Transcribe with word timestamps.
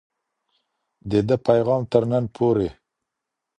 د 1.09 1.11
ده 1.27 1.35
پیغام 1.47 1.81
تر 1.91 2.03
نن 2.11 2.23
پوري 2.35 2.69